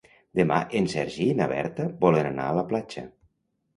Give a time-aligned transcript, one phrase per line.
[0.37, 3.05] Demà en Sergi i na Berta volen anar a la platja.